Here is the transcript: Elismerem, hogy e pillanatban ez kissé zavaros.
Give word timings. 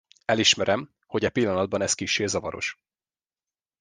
Elismerem, 0.25 0.89
hogy 1.05 1.23
e 1.25 1.29
pillanatban 1.29 1.81
ez 1.81 1.93
kissé 1.93 2.25
zavaros. 2.25 2.77